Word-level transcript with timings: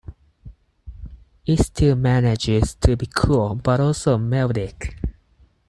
It 1.45 1.59
still 1.59 1.95
manages 1.95 2.73
to 2.73 2.95
be 2.97 3.05
cool, 3.05 3.53
but 3.53 3.79
also 3.79 4.17
melodic. 4.17 4.95